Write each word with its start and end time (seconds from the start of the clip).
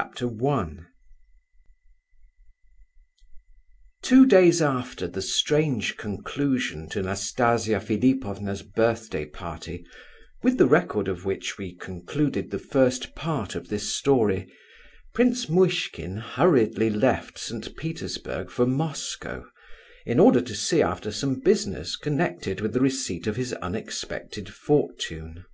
PART 0.00 0.22
II 0.22 0.46
I. 0.46 0.68
Two 4.00 4.26
days 4.26 4.62
after 4.62 5.08
the 5.08 5.20
strange 5.20 5.96
conclusion 5.96 6.88
to 6.90 7.02
Nastasia 7.02 7.80
Philipovna's 7.80 8.62
birthday 8.62 9.24
party, 9.26 9.84
with 10.40 10.56
the 10.56 10.68
record 10.68 11.08
of 11.08 11.24
which 11.24 11.58
we 11.58 11.74
concluded 11.74 12.52
the 12.52 12.60
first 12.60 13.16
part 13.16 13.56
of 13.56 13.70
this 13.70 13.92
story, 13.92 14.46
Prince 15.14 15.48
Muishkin 15.48 16.18
hurriedly 16.18 16.90
left 16.90 17.36
St. 17.36 17.76
Petersburg 17.76 18.50
for 18.52 18.66
Moscow, 18.66 19.48
in 20.06 20.20
order 20.20 20.40
to 20.40 20.54
see 20.54 20.80
after 20.80 21.10
some 21.10 21.40
business 21.40 21.96
connected 21.96 22.60
with 22.60 22.72
the 22.72 22.80
receipt 22.80 23.26
of 23.26 23.34
his 23.34 23.52
unexpected 23.54 24.48
fortune. 24.54 25.44